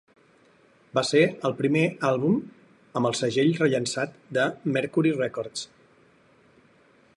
Va 0.97 1.01
ser 1.09 1.19
el 1.49 1.53
primer 1.59 1.83
àlbum 2.09 2.39
amb 3.01 3.11
el 3.11 3.17
segell 3.21 3.53
rellançat 3.61 4.17
de 4.39 4.49
Mercury 4.79 5.15
Records. 5.23 5.69